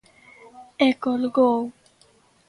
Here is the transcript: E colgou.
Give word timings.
E 0.87 0.89
colgou. 1.03 1.59